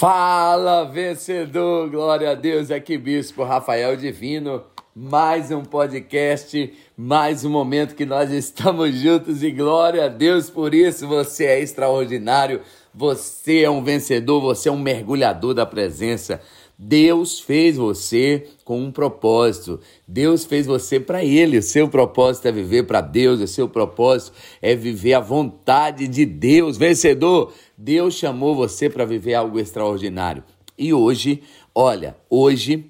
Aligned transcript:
Fala, 0.00 0.84
vencedor! 0.84 1.90
Glória 1.90 2.30
a 2.30 2.34
Deus, 2.34 2.70
aqui 2.70 2.96
Bispo 2.96 3.44
Rafael 3.44 3.98
Divino. 3.98 4.64
Mais 4.96 5.50
um 5.50 5.62
podcast, 5.62 6.72
mais 6.96 7.44
um 7.44 7.50
momento 7.50 7.94
que 7.94 8.06
nós 8.06 8.30
estamos 8.32 8.94
juntos 8.94 9.42
e 9.42 9.50
glória 9.50 10.06
a 10.06 10.08
Deus 10.08 10.48
por 10.48 10.74
isso. 10.74 11.06
Você 11.06 11.44
é 11.44 11.60
extraordinário, 11.60 12.62
você 12.94 13.64
é 13.64 13.68
um 13.68 13.84
vencedor, 13.84 14.40
você 14.40 14.70
é 14.70 14.72
um 14.72 14.78
mergulhador 14.78 15.52
da 15.52 15.66
presença. 15.66 16.40
Deus 16.82 17.38
fez 17.38 17.76
você 17.76 18.46
com 18.64 18.80
um 18.80 18.90
propósito. 18.90 19.78
Deus 20.08 20.46
fez 20.46 20.66
você 20.66 20.98
para 20.98 21.22
Ele. 21.22 21.58
O 21.58 21.62
seu 21.62 21.86
propósito 21.86 22.48
é 22.48 22.52
viver 22.52 22.84
para 22.84 23.02
Deus. 23.02 23.38
O 23.38 23.46
seu 23.46 23.68
propósito 23.68 24.32
é 24.62 24.74
viver 24.74 25.12
a 25.12 25.20
vontade 25.20 26.08
de 26.08 26.24
Deus. 26.24 26.78
Vencedor, 26.78 27.52
Deus 27.76 28.14
chamou 28.14 28.54
você 28.54 28.88
para 28.88 29.04
viver 29.04 29.34
algo 29.34 29.60
extraordinário. 29.60 30.42
E 30.78 30.94
hoje, 30.94 31.42
olha, 31.74 32.16
hoje 32.30 32.86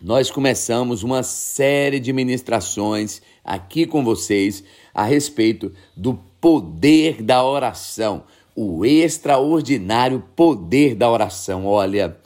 nós 0.00 0.30
começamos 0.30 1.02
uma 1.02 1.22
série 1.22 2.00
de 2.00 2.14
ministrações 2.14 3.20
aqui 3.44 3.84
com 3.84 4.02
vocês 4.02 4.64
a 4.94 5.04
respeito 5.04 5.70
do 5.94 6.14
poder 6.40 7.22
da 7.22 7.44
oração, 7.44 8.24
o 8.54 8.86
extraordinário 8.86 10.24
poder 10.34 10.94
da 10.94 11.10
oração. 11.10 11.66
Olha, 11.66 12.16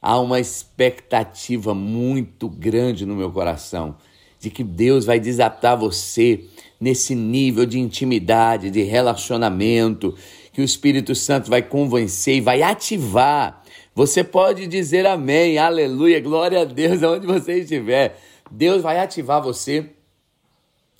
há 0.00 0.18
uma 0.18 0.40
expectativa 0.40 1.74
muito 1.74 2.48
grande 2.48 3.04
no 3.04 3.14
meu 3.14 3.30
coração 3.30 3.96
de 4.40 4.48
que 4.48 4.64
Deus 4.64 5.04
vai 5.04 5.20
desatar 5.20 5.76
você 5.76 6.44
nesse 6.80 7.14
nível 7.14 7.66
de 7.66 7.78
intimidade, 7.78 8.70
de 8.70 8.82
relacionamento, 8.82 10.16
que 10.50 10.62
o 10.62 10.64
Espírito 10.64 11.14
Santo 11.14 11.50
vai 11.50 11.60
convencer 11.60 12.36
e 12.36 12.40
vai 12.40 12.62
ativar. 12.62 13.62
Você 13.94 14.24
pode 14.24 14.66
dizer 14.66 15.06
amém, 15.06 15.58
aleluia, 15.58 16.20
glória 16.20 16.62
a 16.62 16.64
Deus, 16.64 17.02
aonde 17.02 17.26
você 17.26 17.58
estiver. 17.60 18.18
Deus 18.50 18.82
vai 18.82 18.98
ativar 18.98 19.42
você 19.42 19.90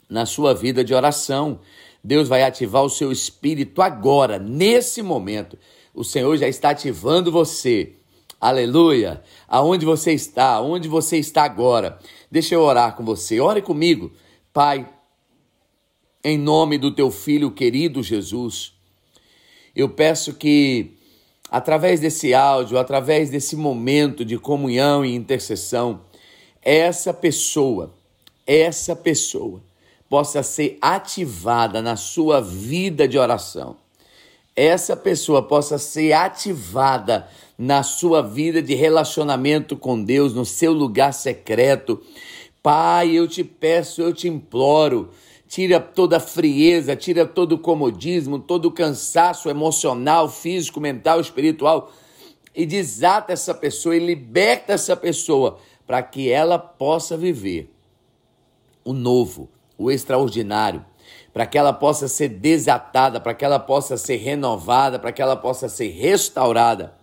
na 0.09 0.27
sua 0.27 0.53
vida 0.53 0.85
de 0.85 0.93
oração. 0.93 1.61
Deus 2.05 2.29
vai 2.29 2.43
ativar 2.43 2.83
o 2.83 2.91
seu 2.91 3.11
espírito 3.11 3.81
agora, 3.81 4.39
nesse 4.39 5.01
momento. 5.01 5.59
O 5.95 6.05
Senhor 6.05 6.37
já 6.37 6.47
está 6.47 6.71
ativando 6.71 7.33
você 7.33 7.95
Aleluia! 8.41 9.23
Aonde 9.47 9.85
você 9.85 10.13
está, 10.13 10.55
aonde 10.55 10.89
você 10.89 11.19
está 11.19 11.43
agora. 11.43 11.99
Deixa 12.31 12.55
eu 12.55 12.63
orar 12.63 12.97
com 12.97 13.05
você. 13.05 13.39
Ore 13.39 13.61
comigo. 13.61 14.11
Pai, 14.51 14.89
em 16.25 16.39
nome 16.39 16.79
do 16.79 16.91
teu 16.91 17.11
filho 17.11 17.51
querido 17.51 18.03
Jesus, 18.03 18.73
eu 19.77 19.91
peço 19.91 20.33
que 20.33 20.97
através 21.51 22.01
desse 22.01 22.33
áudio, 22.33 22.79
através 22.79 23.29
desse 23.29 23.57
momento 23.57 24.25
de 24.25 24.39
comunhão 24.39 25.05
e 25.05 25.15
intercessão, 25.15 26.01
essa 26.63 27.13
pessoa, 27.13 27.93
essa 28.47 28.97
pessoa 28.97 29.63
possa 30.09 30.43
ser 30.43 30.79
ativada 30.81 31.83
na 31.83 31.95
sua 31.95 32.41
vida 32.41 33.07
de 33.07 33.19
oração. 33.19 33.77
Essa 34.57 34.97
pessoa 34.97 35.43
possa 35.43 35.79
ser 35.79 36.13
ativada 36.13 37.29
na 37.61 37.83
sua 37.83 38.23
vida 38.23 38.63
de 38.63 38.75
relacionamento 38.75 39.77
com 39.77 40.03
Deus, 40.03 40.33
no 40.33 40.47
seu 40.47 40.73
lugar 40.73 41.13
secreto. 41.13 42.01
Pai, 42.63 43.11
eu 43.11 43.29
te 43.29 43.45
peço, 43.45 44.01
eu 44.01 44.15
te 44.15 44.27
imploro, 44.27 45.11
tira 45.47 45.79
toda 45.79 46.17
a 46.17 46.21
frieza, 46.21 46.97
tira 46.97 47.27
todo 47.27 47.53
o 47.53 47.59
comodismo, 47.59 48.39
todo 48.39 48.65
o 48.65 48.73
cansaço 48.73 49.51
emocional, 49.51 50.27
físico, 50.31 50.81
mental, 50.81 51.21
espiritual 51.21 51.93
e 52.57 52.65
desata 52.65 53.35
essa 53.35 53.53
pessoa 53.53 53.95
e 53.95 53.99
liberta 53.99 54.73
essa 54.73 54.97
pessoa 54.97 55.59
para 55.87 56.03
que 56.03 56.31
ela 56.31 56.59
possa 56.59 57.15
viver 57.15 57.71
o 58.83 58.95
novo, 58.95 59.51
o 59.77 59.91
extraordinário, 59.91 60.83
para 61.31 61.45
que 61.45 61.59
ela 61.59 61.75
possa 61.75 62.09
ser 62.09 62.31
desatada, 62.31 63.21
para 63.21 63.35
que 63.35 63.45
ela 63.45 63.59
possa 63.59 63.99
ser 63.99 64.17
renovada, 64.17 64.99
para 64.99 65.13
que 65.13 65.21
ela 65.21 65.37
possa 65.37 65.69
ser 65.69 65.91
restaurada 65.91 66.99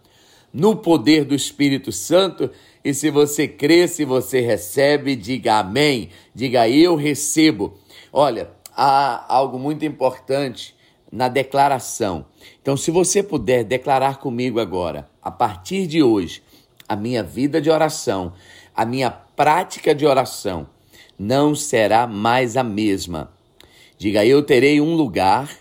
no 0.57 0.75
poder 0.75 1.23
do 1.23 1.35
Espírito 1.35 1.91
Santo. 1.91 2.50
E 2.84 2.91
se 2.91 3.12
você 3.12 3.47
crê, 3.47 3.88
se 3.88 4.03
você 4.03 4.41
recebe, 4.41 5.16
diga 5.16 5.59
amém. 5.59 6.09
Diga 6.34 6.68
eu 6.68 6.95
recebo. 6.95 7.78
Olha, 8.12 8.50
há 8.75 9.23
algo 9.31 9.59
muito 9.59 9.85
importante 9.85 10.75
na 11.12 11.28
declaração. 11.28 12.25
Então, 12.59 12.75
se 12.75 12.90
você 12.90 13.22
puder 13.22 13.63
declarar 13.63 14.18
comigo 14.18 14.59
agora, 14.59 15.07
a 15.22 15.29
partir 15.29 15.85
de 15.85 16.01
hoje, 16.01 16.41
a 16.89 16.95
minha 16.95 17.22
vida 17.22 17.62
de 17.62 17.69
oração, 17.69 18.34
a 18.75 18.84
minha 18.84 19.12
prática 19.12 19.94
de 19.94 20.07
oração 20.07 20.68
não 21.19 21.53
será 21.53 22.07
mais 22.07 22.57
a 22.57 22.63
mesma. 22.63 23.31
Diga 23.95 24.25
eu 24.25 24.41
terei 24.41 24.81
um 24.81 24.95
lugar, 24.95 25.51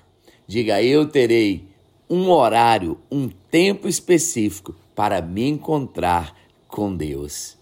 diga 0.47 0.83
eu 0.83 1.07
terei 1.07 1.69
um 2.09 2.31
horário, 2.31 2.99
um 3.11 3.29
tempo 3.29 3.89
específico 3.89 4.75
para 4.97 5.21
me 5.21 5.47
encontrar 5.47 6.35
com 6.67 6.97
Deus. 6.97 7.57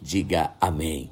Diga 0.00 0.52
amém. 0.60 1.10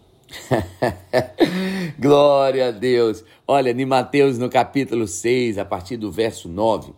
Glória 1.99 2.69
a 2.69 2.71
Deus. 2.71 3.25
Olha, 3.49 3.71
em 3.71 3.87
Mateus, 3.87 4.37
no 4.37 4.51
capítulo 4.51 5.09
6, 5.09 5.57
a 5.57 5.65
partir 5.65 5.97
do 5.97 6.13
verso 6.13 6.49
9, 6.49 6.93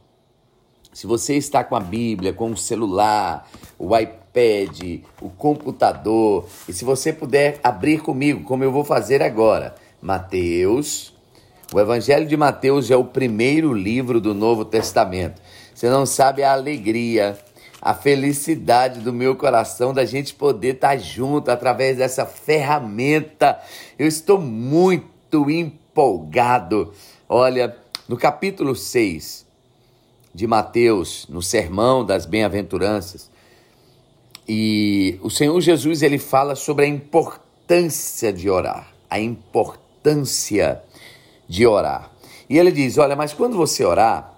se 0.92 1.06
você 1.06 1.36
está 1.36 1.62
com 1.62 1.76
a 1.76 1.80
Bíblia, 1.80 2.32
com 2.32 2.50
o 2.50 2.56
celular, 2.56 3.48
o 3.78 3.96
iPad, 3.96 5.00
o 5.20 5.30
computador, 5.30 6.48
e 6.68 6.72
se 6.72 6.84
você 6.84 7.12
puder 7.12 7.60
abrir 7.62 8.00
comigo, 8.00 8.42
como 8.44 8.64
eu 8.64 8.72
vou 8.72 8.82
fazer 8.82 9.22
agora, 9.22 9.76
Mateus, 10.02 11.14
o 11.72 11.78
Evangelho 11.78 12.26
de 12.26 12.36
Mateus 12.36 12.90
é 12.90 12.96
o 12.96 13.04
primeiro 13.04 13.72
livro 13.72 14.20
do 14.20 14.34
Novo 14.34 14.64
Testamento. 14.64 15.40
Você 15.74 15.90
não 15.90 16.06
sabe 16.06 16.42
a 16.42 16.52
alegria 16.52 17.38
a 17.86 17.94
felicidade 17.94 18.98
do 18.98 19.12
meu 19.12 19.36
coração 19.36 19.94
da 19.94 20.04
gente 20.04 20.34
poder 20.34 20.74
estar 20.74 20.98
junto 20.98 21.52
através 21.52 21.98
dessa 21.98 22.26
ferramenta. 22.26 23.60
Eu 23.96 24.08
estou 24.08 24.40
muito 24.40 25.48
empolgado. 25.48 26.92
Olha, 27.28 27.76
no 28.08 28.16
capítulo 28.16 28.74
6 28.74 29.46
de 30.34 30.48
Mateus, 30.48 31.28
no 31.28 31.40
Sermão 31.40 32.04
das 32.04 32.26
Bem-aventuranças, 32.26 33.30
e 34.48 35.20
o 35.22 35.30
Senhor 35.30 35.60
Jesus 35.60 36.02
ele 36.02 36.18
fala 36.18 36.56
sobre 36.56 36.86
a 36.86 36.88
importância 36.88 38.32
de 38.32 38.50
orar, 38.50 38.92
a 39.08 39.20
importância 39.20 40.82
de 41.46 41.64
orar. 41.64 42.10
E 42.50 42.58
ele 42.58 42.72
diz: 42.72 42.98
Olha, 42.98 43.14
mas 43.14 43.32
quando 43.32 43.56
você 43.56 43.84
orar, 43.84 44.34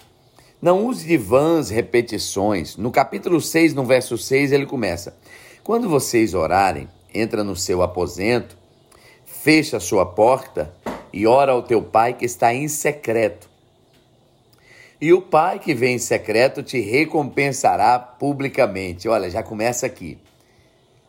não 0.60 0.86
use 0.86 1.06
de 1.06 1.16
vãs 1.16 1.70
repetições. 1.70 2.76
No 2.76 2.90
capítulo 2.90 3.40
6, 3.40 3.74
no 3.74 3.84
verso 3.84 4.18
6, 4.18 4.50
ele 4.50 4.66
começa: 4.66 5.16
Quando 5.62 5.88
vocês 5.88 6.34
orarem, 6.34 6.88
entra 7.14 7.44
no 7.44 7.54
seu 7.54 7.80
aposento, 7.80 8.58
fecha 9.24 9.76
a 9.76 9.80
sua 9.80 10.04
porta 10.04 10.74
e 11.12 11.26
ora 11.26 11.52
ao 11.52 11.62
teu 11.62 11.80
pai 11.80 12.12
que 12.14 12.24
está 12.24 12.52
em 12.52 12.66
secreto. 12.66 13.48
E 15.00 15.12
o 15.12 15.22
pai 15.22 15.60
que 15.60 15.74
vem 15.74 15.94
em 15.94 15.98
secreto 15.98 16.60
te 16.60 16.80
recompensará 16.80 17.96
publicamente. 17.98 19.08
Olha, 19.08 19.30
já 19.30 19.44
começa 19.44 19.86
aqui. 19.86 20.18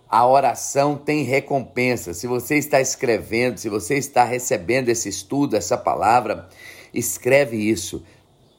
A 0.07 0.27
oração 0.27 0.95
tem 0.95 1.23
recompensa. 1.23 2.13
Se 2.13 2.27
você 2.27 2.55
está 2.55 2.79
escrevendo, 2.79 3.57
se 3.57 3.67
você 3.67 3.95
está 3.95 4.23
recebendo 4.23 4.89
esse 4.89 5.09
estudo, 5.09 5.55
essa 5.55 5.75
palavra, 5.75 6.47
escreve 6.93 7.57
isso 7.57 8.03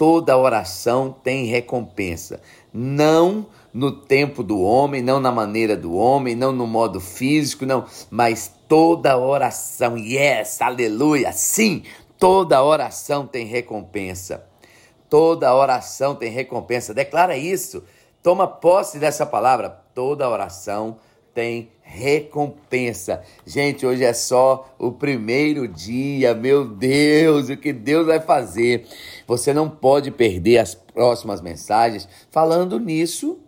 toda 0.00 0.34
oração 0.34 1.14
tem 1.22 1.44
recompensa. 1.44 2.40
Não 2.72 3.44
no 3.70 3.92
tempo 3.92 4.42
do 4.42 4.58
homem, 4.62 5.02
não 5.02 5.20
na 5.20 5.30
maneira 5.30 5.76
do 5.76 5.94
homem, 5.94 6.34
não 6.34 6.52
no 6.52 6.66
modo 6.66 6.98
físico, 6.98 7.66
não, 7.66 7.84
mas 8.10 8.50
toda 8.66 9.18
oração, 9.18 9.98
yes, 9.98 10.62
aleluia, 10.62 11.32
sim, 11.32 11.82
toda 12.18 12.64
oração 12.64 13.26
tem 13.26 13.44
recompensa. 13.44 14.42
Toda 15.10 15.54
oração 15.54 16.14
tem 16.14 16.30
recompensa. 16.30 16.94
Declara 16.94 17.36
isso. 17.36 17.84
Toma 18.22 18.46
posse 18.46 18.98
dessa 18.98 19.26
palavra. 19.26 19.68
Toda 19.94 20.30
oração 20.30 20.92
tem 20.92 21.09
recompensa. 21.82 23.22
Gente, 23.44 23.84
hoje 23.84 24.04
é 24.04 24.12
só 24.12 24.72
o 24.78 24.92
primeiro 24.92 25.66
dia. 25.66 26.34
Meu 26.34 26.64
Deus, 26.64 27.48
o 27.48 27.56
que 27.56 27.72
Deus 27.72 28.06
vai 28.06 28.20
fazer? 28.20 28.86
Você 29.26 29.52
não 29.52 29.68
pode 29.68 30.10
perder 30.10 30.58
as 30.58 30.74
próximas 30.74 31.40
mensagens 31.40 32.08
falando 32.30 32.78
nisso. 32.78 33.38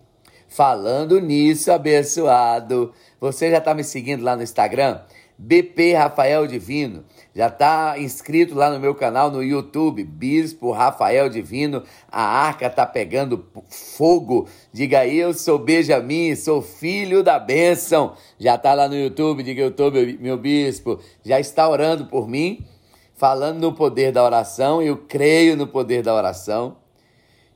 Falando 0.49 1.19
nisso, 1.19 1.73
abençoado. 1.73 2.93
Você 3.19 3.51
já 3.51 3.59
está 3.59 3.73
me 3.73 3.83
seguindo 3.83 4.23
lá 4.23 4.37
no 4.37 4.43
Instagram? 4.43 5.01
BP 5.45 5.95
Rafael 5.95 6.47
Divino. 6.47 7.05
Já 7.35 7.49
está 7.49 7.99
inscrito 7.99 8.55
lá 8.55 8.71
no 8.71 8.79
meu 8.79 8.95
canal 8.95 9.29
no 9.29 9.43
YouTube, 9.43 10.05
Bispo 10.05 10.71
Rafael 10.71 11.29
Divino. 11.29 11.83
A 12.11 12.23
arca 12.23 12.71
tá 12.71 12.87
pegando 12.87 13.45
fogo. 13.69 14.47
Diga 14.73 15.01
aí, 15.01 15.19
eu 15.19 15.35
sou 15.35 15.59
Benjamin, 15.59 16.37
sou 16.37 16.63
filho 16.63 17.25
da 17.25 17.41
bênção. 17.41 18.15
Já 18.39 18.55
está 18.55 18.73
lá 18.73 18.89
no 18.89 18.95
YouTube, 18.95 19.43
diga 19.43 19.63
meu, 19.63 20.19
meu 20.21 20.39
bispo. 20.39 21.01
Já 21.25 21.41
está 21.41 21.69
orando 21.69 22.07
por 22.07 22.29
mim, 22.29 22.65
falando 23.17 23.59
no 23.59 23.73
poder 23.73 24.13
da 24.13 24.23
oração. 24.23 24.81
Eu 24.81 24.97
creio 24.97 25.57
no 25.57 25.67
poder 25.67 26.05
da 26.05 26.15
oração. 26.15 26.77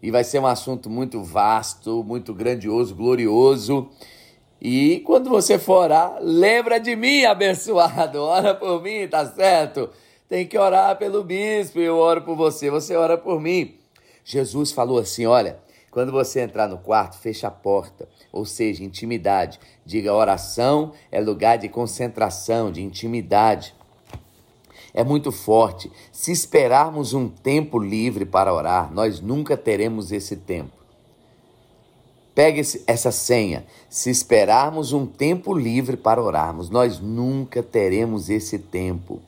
E 0.02 0.10
vai 0.10 0.24
ser 0.24 0.40
um 0.40 0.46
assunto 0.46 0.90
muito 0.90 1.22
vasto, 1.22 2.02
muito 2.02 2.34
grandioso, 2.34 2.96
glorioso. 2.96 3.88
E 4.60 5.00
quando 5.00 5.28
você 5.28 5.58
for 5.58 5.84
orar, 5.84 6.18
lembra 6.20 6.78
de 6.78 6.96
mim, 6.96 7.24
abençoado. 7.24 8.20
Ora 8.22 8.54
por 8.54 8.82
mim, 8.82 9.06
tá 9.08 9.26
certo? 9.26 9.90
Tem 10.28 10.46
que 10.46 10.58
orar 10.58 10.96
pelo 10.96 11.22
bispo, 11.22 11.78
eu 11.78 11.96
oro 11.96 12.22
por 12.22 12.36
você, 12.36 12.68
você 12.68 12.96
ora 12.96 13.16
por 13.16 13.40
mim. 13.40 13.76
Jesus 14.24 14.72
falou 14.72 14.98
assim: 14.98 15.24
olha, 15.24 15.56
quando 15.88 16.10
você 16.10 16.40
entrar 16.40 16.68
no 16.68 16.78
quarto, 16.78 17.16
fecha 17.16 17.46
a 17.46 17.50
porta, 17.50 18.08
ou 18.32 18.44
seja, 18.44 18.82
intimidade. 18.82 19.60
Diga: 19.84 20.12
oração 20.12 20.92
é 21.12 21.20
lugar 21.20 21.58
de 21.58 21.68
concentração, 21.68 22.72
de 22.72 22.82
intimidade. 22.82 23.72
É 24.92 25.04
muito 25.04 25.30
forte. 25.30 25.92
Se 26.10 26.32
esperarmos 26.32 27.14
um 27.14 27.28
tempo 27.28 27.78
livre 27.78 28.24
para 28.24 28.52
orar, 28.52 28.92
nós 28.92 29.20
nunca 29.20 29.56
teremos 29.56 30.10
esse 30.10 30.36
tempo. 30.36 30.72
Pegue 32.36 32.60
essa 32.86 33.10
senha. 33.10 33.64
Se 33.88 34.10
esperarmos 34.10 34.92
um 34.92 35.06
tempo 35.06 35.54
livre 35.54 35.96
para 35.96 36.22
orarmos, 36.22 36.68
nós 36.68 37.00
nunca 37.00 37.62
teremos 37.62 38.28
esse 38.28 38.58
tempo. 38.58 39.22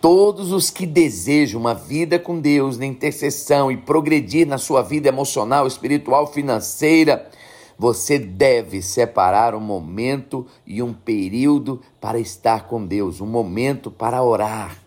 Todos 0.00 0.50
os 0.50 0.68
que 0.68 0.86
desejam 0.86 1.60
uma 1.60 1.72
vida 1.72 2.18
com 2.18 2.40
Deus, 2.40 2.76
na 2.76 2.84
intercessão 2.84 3.70
e 3.70 3.76
progredir 3.76 4.44
na 4.44 4.58
sua 4.58 4.82
vida 4.82 5.08
emocional, 5.08 5.68
espiritual, 5.68 6.26
financeira, 6.26 7.30
você 7.78 8.18
deve 8.18 8.82
separar 8.82 9.54
um 9.54 9.60
momento 9.60 10.48
e 10.66 10.82
um 10.82 10.92
período 10.92 11.80
para 12.00 12.18
estar 12.18 12.66
com 12.66 12.84
Deus, 12.84 13.20
um 13.20 13.26
momento 13.26 13.88
para 13.88 14.20
orar. 14.20 14.82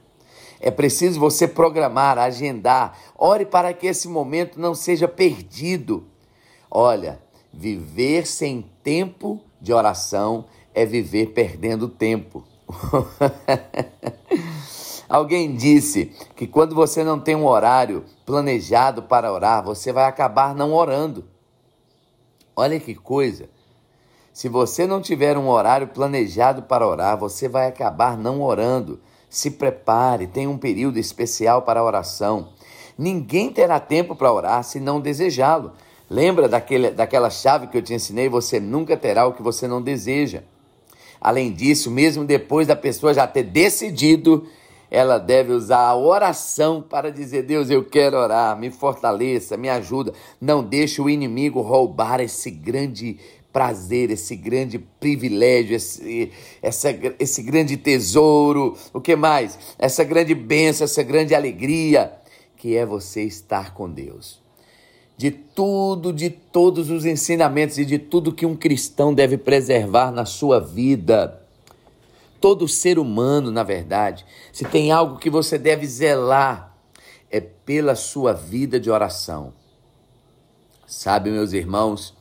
É 0.60 0.70
preciso 0.70 1.18
você 1.18 1.48
programar, 1.48 2.18
agendar. 2.18 3.00
Ore 3.18 3.46
para 3.46 3.72
que 3.72 3.88
esse 3.88 4.10
momento 4.10 4.60
não 4.60 4.76
seja 4.76 5.08
perdido. 5.08 6.04
Olha, 6.70 7.18
Viver 7.52 8.26
sem 8.26 8.70
tempo 8.84 9.42
de 9.60 9.74
oração 9.74 10.46
é 10.74 10.86
viver 10.86 11.34
perdendo 11.34 11.88
tempo. 11.88 12.44
Alguém 15.10 15.56
disse 15.56 16.14
que 16.36 16.46
quando 16.46 16.76
você 16.76 17.04
não 17.04 17.20
tem 17.20 17.36
um 17.36 17.48
horário 17.48 18.06
planejado 18.26 19.04
para 19.04 19.34
orar, 19.34 19.64
você 19.64 19.92
vai 19.92 20.06
acabar 20.06 20.54
não 20.54 20.74
orando. 20.74 21.26
Olha 22.56 22.80
que 22.80 22.94
coisa. 22.94 23.50
Se 24.32 24.48
você 24.48 24.86
não 24.86 25.02
tiver 25.02 25.38
um 25.38 25.50
horário 25.50 25.88
planejado 25.88 26.62
para 26.62 26.88
orar, 26.88 27.18
você 27.18 27.50
vai 27.50 27.68
acabar 27.68 28.16
não 28.16 28.42
orando. 28.42 29.00
Se 29.30 29.52
prepare, 29.52 30.28
tenha 30.28 30.50
um 30.50 30.58
período 30.58 31.00
especial 31.00 31.64
para 31.64 31.80
a 31.80 31.84
oração. 31.84 32.54
Ninguém 32.98 33.52
terá 33.52 33.80
tempo 33.80 34.16
para 34.16 34.32
orar 34.32 34.64
se 34.64 34.80
não 34.80 35.02
desejá-lo. 35.02 35.74
Lembra 36.10 36.50
daquele, 36.50 36.90
daquela 36.90 37.30
chave 37.30 37.68
que 37.68 37.78
eu 37.78 37.84
te 37.84 37.94
ensinei? 37.94 38.28
Você 38.28 38.60
nunca 38.60 38.98
terá 38.98 39.28
o 39.28 39.34
que 39.34 39.44
você 39.44 39.68
não 39.68 39.82
deseja. 39.82 40.42
Além 41.22 41.52
disso, 41.52 41.92
mesmo 41.92 42.26
depois 42.26 42.66
da 42.66 42.76
pessoa 42.76 43.14
já 43.14 43.28
ter 43.28 43.44
decidido, 43.44 44.48
ela 44.90 45.20
deve 45.20 45.52
usar 45.52 45.82
a 45.82 45.96
oração 45.96 46.82
para 46.82 47.12
dizer: 47.12 47.44
Deus, 47.44 47.70
eu 47.70 47.84
quero 47.84 48.18
orar, 48.18 48.58
me 48.58 48.72
fortaleça, 48.72 49.56
me 49.56 49.70
ajuda. 49.70 50.14
Não 50.42 50.64
deixe 50.64 51.00
o 51.00 51.10
inimigo 51.10 51.62
roubar 51.62 52.20
esse 52.22 52.50
grande 52.50 53.20
prazer, 53.54 54.10
esse 54.10 54.36
grande 54.36 54.80
privilégio, 54.80 55.76
esse, 55.76 56.32
essa, 56.62 56.90
esse 57.20 57.44
grande 57.44 57.78
tesouro. 57.78 58.76
O 58.92 59.00
que 59.00 59.16
mais? 59.16 59.60
Essa 59.78 60.04
grande 60.04 60.34
bênção, 60.34 60.86
essa 60.86 61.04
grande 61.04 61.36
alegria 61.36 62.14
que 62.58 62.76
é 62.76 62.86
você 62.86 63.24
estar 63.24 63.76
com 63.76 63.90
Deus 63.90 64.49
de 65.20 65.32
tudo, 65.32 66.14
de 66.14 66.30
todos 66.30 66.90
os 66.90 67.04
ensinamentos 67.04 67.78
e 67.78 67.84
de 67.84 68.00
tudo 68.00 68.32
que 68.32 68.46
um 68.46 68.56
cristão 68.56 69.14
deve 69.14 69.38
preservar 69.38 70.12
na 70.12 70.24
sua 70.24 70.62
vida. 70.62 71.46
Todo 72.40 72.70
ser 72.70 72.98
humano, 72.98 73.52
na 73.52 73.62
verdade, 73.62 74.26
se 74.54 74.64
tem 74.64 74.94
algo 74.94 75.18
que 75.18 75.30
você 75.30 75.58
deve 75.58 75.86
zelar, 75.86 76.74
é 77.30 77.42
pela 77.42 77.96
sua 77.96 78.32
vida 78.32 78.80
de 78.80 78.90
oração. 78.90 79.52
Sabe, 80.88 81.30
meus 81.30 81.52
irmãos, 81.52 82.16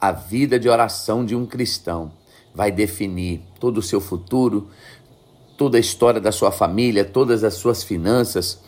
a 0.00 0.12
vida 0.12 0.56
de 0.56 0.68
oração 0.68 1.24
de 1.24 1.34
um 1.34 1.44
cristão 1.44 2.12
vai 2.54 2.70
definir 2.70 3.42
todo 3.58 3.78
o 3.78 3.82
seu 3.82 4.00
futuro, 4.00 4.70
toda 5.58 5.78
a 5.78 5.80
história 5.80 6.20
da 6.20 6.30
sua 6.30 6.52
família, 6.52 7.04
todas 7.04 7.42
as 7.42 7.54
suas 7.54 7.82
finanças. 7.82 8.60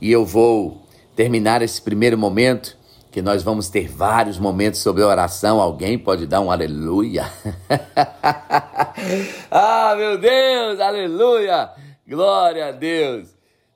E 0.00 0.10
eu 0.10 0.24
vou 0.24 0.86
terminar 1.14 1.60
esse 1.60 1.82
primeiro 1.82 2.16
momento 2.16 2.82
que 3.14 3.22
nós 3.22 3.44
vamos 3.44 3.68
ter 3.68 3.86
vários 3.86 4.40
momentos 4.40 4.80
sobre 4.80 5.04
oração. 5.04 5.60
Alguém 5.60 5.96
pode 5.96 6.26
dar 6.26 6.40
um 6.40 6.50
aleluia? 6.50 7.30
ah, 9.48 9.94
meu 9.96 10.18
Deus, 10.18 10.80
aleluia! 10.80 11.70
Glória 12.08 12.70
a 12.70 12.72
Deus! 12.72 13.28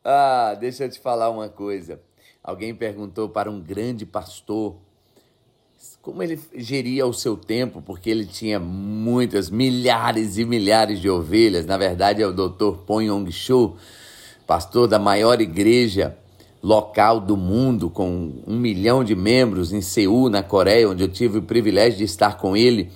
Ah, 0.04 0.56
deixa 0.58 0.86
eu 0.86 0.90
te 0.90 0.98
falar 0.98 1.30
uma 1.30 1.48
coisa. 1.48 2.00
Alguém 2.42 2.74
perguntou 2.74 3.28
para 3.28 3.48
um 3.48 3.60
grande 3.60 4.04
pastor 4.04 4.74
como 6.02 6.20
ele 6.20 6.40
geria 6.56 7.06
o 7.06 7.14
seu 7.14 7.36
tempo, 7.36 7.80
porque 7.80 8.10
ele 8.10 8.26
tinha 8.26 8.58
muitas, 8.58 9.50
milhares 9.50 10.36
e 10.36 10.44
milhares 10.44 11.00
de 11.00 11.08
ovelhas. 11.08 11.64
Na 11.64 11.76
verdade, 11.76 12.20
é 12.20 12.26
o 12.26 12.32
Dr. 12.32 12.78
Pon 12.84 13.02
Yong 13.02 13.30
Cho, 13.30 13.76
pastor 14.48 14.88
da 14.88 14.98
maior 14.98 15.40
igreja 15.40 16.18
local 16.62 17.20
do 17.20 17.36
mundo, 17.36 17.88
com 17.88 18.32
um 18.46 18.56
milhão 18.56 19.04
de 19.04 19.14
membros 19.14 19.72
em 19.72 19.80
Seul, 19.80 20.28
na 20.28 20.42
Coreia, 20.42 20.88
onde 20.88 21.02
eu 21.02 21.08
tive 21.08 21.38
o 21.38 21.42
privilégio 21.42 21.98
de 21.98 22.04
estar 22.04 22.36
com 22.36 22.56
ele 22.56 22.90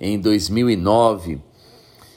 em 0.00 0.18
2009. 0.18 1.38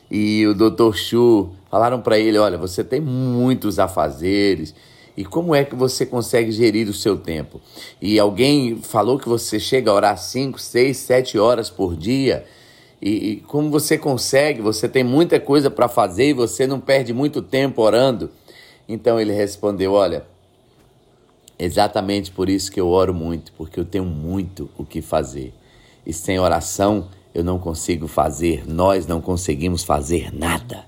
E 0.10 0.46
o 0.48 0.54
Dr. 0.54 0.96
Chu 0.96 1.50
falaram 1.70 2.02
para 2.02 2.18
ele: 2.18 2.38
Olha, 2.38 2.58
você 2.58 2.84
tem 2.84 3.02
muitos 3.02 3.80
afazeres. 3.80 4.74
E 5.16 5.26
como 5.26 5.56
é 5.56 5.66
que 5.66 5.76
você 5.76 6.06
consegue 6.06 6.52
gerir 6.52 6.88
o 6.88 6.94
seu 6.94 7.18
tempo? 7.18 7.60
E 8.00 8.20
alguém 8.20 8.78
falou 8.84 9.18
que 9.18 9.28
você 9.28 9.60
chega 9.60 9.90
a 9.90 9.94
orar 9.96 10.16
5, 10.16 10.62
6, 10.62 10.96
7 10.96 11.40
horas 11.40 11.72
por 11.72 11.96
dia. 11.96 12.46
E, 13.02 13.32
e 13.32 13.36
como 13.38 13.72
você 13.72 13.98
consegue? 13.98 14.62
Você 14.62 14.88
tem 14.88 15.04
muita 15.04 15.40
coisa 15.40 15.72
para 15.72 15.88
fazer 15.88 16.30
e 16.30 16.34
você 16.34 16.68
não 16.68 16.80
perde 16.80 17.14
muito 17.14 17.42
tempo 17.42 17.82
orando. 17.82 18.30
Então 18.88 19.20
ele 19.20 19.34
respondeu: 19.34 19.94
Olha, 19.94 20.24
Exatamente 21.60 22.32
por 22.32 22.50
isso 22.50 22.72
que 22.72 22.80
eu 22.80 22.90
oro 22.90 23.14
muito, 23.14 23.52
porque 23.54 23.80
eu 23.80 23.86
tenho 23.86 24.06
muito 24.06 24.70
o 24.78 24.86
que 24.86 25.02
fazer. 25.02 25.54
E 26.06 26.14
sem 26.14 26.40
oração 26.40 27.10
eu 27.34 27.44
não 27.44 27.60
consigo 27.60 28.08
fazer, 28.08 28.64
nós 28.68 29.06
não 29.08 29.22
conseguimos 29.22 29.84
fazer 29.84 30.34
nada. 30.34 30.86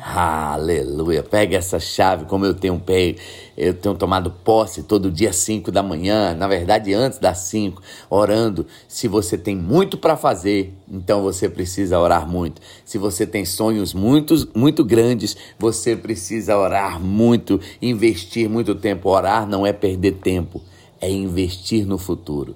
Aleluia. 0.00 1.24
Pega 1.24 1.56
essa 1.56 1.80
chave, 1.80 2.24
como 2.26 2.46
eu 2.46 2.54
tenho 2.54 2.78
pego, 2.78 3.18
eu 3.56 3.74
tenho 3.74 3.96
tomado 3.96 4.30
posse 4.30 4.84
todo 4.84 5.10
dia 5.10 5.32
5 5.32 5.72
da 5.72 5.82
manhã, 5.82 6.34
na 6.34 6.46
verdade 6.46 6.94
antes 6.94 7.18
das 7.18 7.38
5, 7.38 7.82
orando. 8.08 8.64
Se 8.86 9.08
você 9.08 9.36
tem 9.36 9.56
muito 9.56 9.98
para 9.98 10.16
fazer, 10.16 10.72
então 10.88 11.22
você 11.22 11.48
precisa 11.48 11.98
orar 11.98 12.28
muito. 12.28 12.62
Se 12.84 12.96
você 12.96 13.26
tem 13.26 13.44
sonhos 13.44 13.92
muito, 13.92 14.48
muito 14.54 14.84
grandes, 14.84 15.36
você 15.58 15.96
precisa 15.96 16.56
orar 16.56 17.00
muito, 17.00 17.60
investir 17.82 18.48
muito 18.48 18.76
tempo. 18.76 19.10
Orar 19.10 19.48
não 19.48 19.66
é 19.66 19.72
perder 19.72 20.12
tempo, 20.12 20.62
é 21.00 21.10
investir 21.10 21.84
no 21.84 21.98
futuro. 21.98 22.54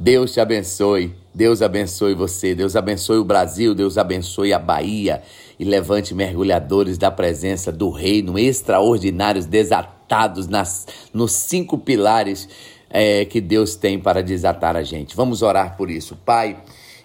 Deus 0.00 0.32
te 0.32 0.40
abençoe. 0.40 1.21
Deus 1.34 1.62
abençoe 1.62 2.14
você, 2.14 2.54
Deus 2.54 2.76
abençoe 2.76 3.16
o 3.16 3.24
Brasil, 3.24 3.74
Deus 3.74 3.96
abençoe 3.96 4.52
a 4.52 4.58
Bahia 4.58 5.22
e 5.58 5.64
levante 5.64 6.14
mergulhadores 6.14 6.98
da 6.98 7.10
presença 7.10 7.72
do 7.72 7.88
reino 7.88 8.38
extraordinários 8.38 9.46
desatados 9.46 10.46
nas, 10.46 10.86
nos 11.12 11.32
cinco 11.32 11.78
pilares 11.78 12.48
é, 12.90 13.24
que 13.24 13.40
Deus 13.40 13.74
tem 13.76 13.98
para 13.98 14.22
desatar 14.22 14.76
a 14.76 14.82
gente. 14.82 15.16
Vamos 15.16 15.40
orar 15.40 15.76
por 15.76 15.90
isso. 15.90 16.16
Pai, 16.16 16.58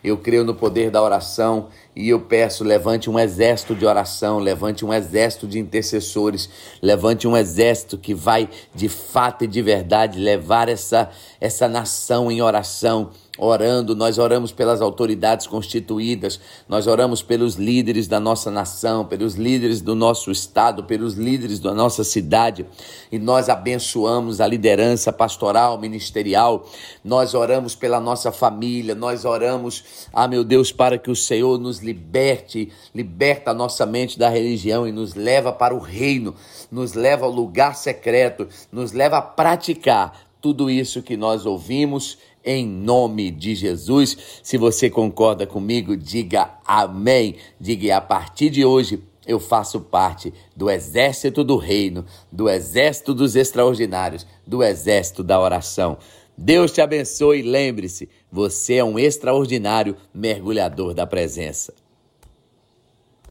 eu 0.03 0.17
creio 0.17 0.43
no 0.43 0.53
poder 0.53 0.91
da 0.91 1.01
oração 1.01 1.67
e 1.95 2.09
eu 2.09 2.19
peço, 2.19 2.63
levante 2.63 3.09
um 3.09 3.17
exército 3.17 3.73
de 3.73 3.85
oração, 3.85 4.39
levante 4.39 4.85
um 4.85 4.93
exército 4.93 5.47
de 5.47 5.57
intercessores, 5.57 6.49
levante 6.81 7.27
um 7.27 7.35
exército 7.35 7.97
que 7.97 8.13
vai 8.13 8.49
de 8.75 8.89
fato 8.89 9.45
e 9.45 9.47
de 9.47 9.61
verdade 9.61 10.19
levar 10.19 10.69
essa, 10.69 11.09
essa 11.39 11.67
nação 11.67 12.29
em 12.31 12.41
oração 12.41 13.11
orando, 13.37 13.95
nós 13.95 14.17
oramos 14.17 14.51
pelas 14.51 14.81
autoridades 14.81 15.45
constituídas, 15.45 16.39
nós 16.67 16.87
oramos 16.87 17.21
pelos 17.21 17.55
líderes 17.55 18.07
da 18.07 18.19
nossa 18.19 18.49
nação, 18.49 19.05
pelos 19.05 19.35
líderes 19.35 19.81
do 19.81 19.93
nosso 19.93 20.31
estado, 20.31 20.83
pelos 20.83 21.13
líderes 21.13 21.59
da 21.59 21.73
nossa 21.73 22.03
cidade, 22.03 22.65
e 23.11 23.19
nós 23.19 23.49
abençoamos 23.49 24.41
a 24.41 24.47
liderança 24.47 25.13
pastoral, 25.13 25.79
ministerial, 25.79 26.65
nós 27.03 27.33
oramos 27.33 27.75
pela 27.75 27.99
nossa 27.99 28.31
família, 28.31 28.95
nós 28.95 29.25
oramos, 29.25 29.83
ah 30.11 30.27
meu 30.27 30.43
Deus, 30.43 30.71
para 30.71 30.97
que 30.97 31.11
o 31.11 31.15
Senhor 31.15 31.59
nos 31.59 31.79
liberte, 31.79 32.71
liberta 32.93 33.51
a 33.51 33.53
nossa 33.53 33.85
mente 33.85 34.17
da 34.17 34.29
religião 34.29 34.87
e 34.87 34.91
nos 34.91 35.13
leva 35.13 35.51
para 35.51 35.75
o 35.75 35.79
reino, 35.79 36.33
nos 36.71 36.93
leva 36.93 37.25
ao 37.25 37.31
lugar 37.31 37.75
secreto, 37.75 38.47
nos 38.71 38.91
leva 38.91 39.17
a 39.17 39.21
praticar 39.21 40.27
tudo 40.41 40.69
isso 40.69 41.01
que 41.01 41.17
nós 41.17 41.45
ouvimos 41.45 42.17
em 42.47 42.65
nome 42.65 43.29
de 43.29 43.53
Jesus. 43.53 44.17
Se 44.41 44.57
você 44.57 44.89
concorda 44.89 45.45
comigo, 45.45 45.97
diga 45.97 46.49
amém. 46.65 47.35
Diga 47.59 47.97
a 47.97 48.01
partir 48.01 48.49
de 48.49 48.63
hoje 48.63 49.03
eu 49.27 49.41
faço 49.41 49.81
parte 49.81 50.33
do 50.55 50.69
exército 50.69 51.43
do 51.43 51.57
reino, 51.57 52.05
do 52.31 52.49
exército 52.49 53.13
dos 53.13 53.35
extraordinários, 53.35 54.25
do 54.47 54.63
exército 54.63 55.21
da 55.21 55.37
oração. 55.37 55.97
Deus 56.37 56.71
te 56.71 56.79
abençoe 56.79 57.39
e 57.39 57.41
lembre-se, 57.41 58.07
você 58.31 58.75
é 58.75 58.83
um 58.83 58.97
extraordinário 58.97 59.97
mergulhador 60.13 60.93
da 60.93 61.05
presença. 61.05 61.73